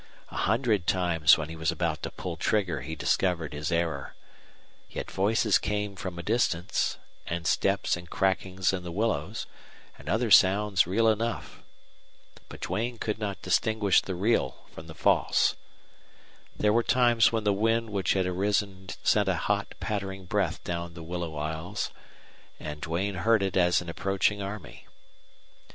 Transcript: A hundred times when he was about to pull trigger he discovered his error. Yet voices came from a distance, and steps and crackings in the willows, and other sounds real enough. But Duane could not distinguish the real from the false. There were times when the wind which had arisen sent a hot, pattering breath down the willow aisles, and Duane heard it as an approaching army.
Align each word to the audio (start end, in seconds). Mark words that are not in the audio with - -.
A 0.31 0.35
hundred 0.35 0.87
times 0.87 1.37
when 1.37 1.49
he 1.49 1.55
was 1.55 1.71
about 1.71 2.01
to 2.01 2.09
pull 2.09 2.35
trigger 2.35 2.81
he 2.81 2.95
discovered 2.95 3.53
his 3.53 3.71
error. 3.71 4.15
Yet 4.89 5.11
voices 5.11 5.59
came 5.59 5.95
from 5.95 6.17
a 6.17 6.23
distance, 6.23 6.97
and 7.27 7.45
steps 7.45 7.95
and 7.95 8.09
crackings 8.09 8.73
in 8.73 8.81
the 8.81 8.91
willows, 8.91 9.45
and 9.99 10.09
other 10.09 10.31
sounds 10.31 10.87
real 10.87 11.07
enough. 11.07 11.61
But 12.49 12.61
Duane 12.61 12.97
could 12.97 13.19
not 13.19 13.43
distinguish 13.43 14.01
the 14.01 14.15
real 14.15 14.65
from 14.71 14.87
the 14.87 14.95
false. 14.95 15.55
There 16.57 16.73
were 16.73 16.81
times 16.81 17.31
when 17.31 17.43
the 17.43 17.53
wind 17.53 17.91
which 17.91 18.13
had 18.13 18.25
arisen 18.25 18.89
sent 19.03 19.29
a 19.29 19.35
hot, 19.35 19.75
pattering 19.79 20.25
breath 20.25 20.63
down 20.63 20.95
the 20.95 21.03
willow 21.03 21.35
aisles, 21.37 21.91
and 22.59 22.81
Duane 22.81 23.13
heard 23.21 23.43
it 23.43 23.55
as 23.55 23.81
an 23.81 23.87
approaching 23.89 24.41
army. 24.41 24.87